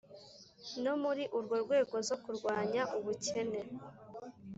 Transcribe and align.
no 0.83 0.93
muri 1.03 1.23
urwo 1.37 1.55
rwego 1.63 1.95
zo 2.07 2.15
kurwanya 2.23 2.81
ubukene: 2.97 3.61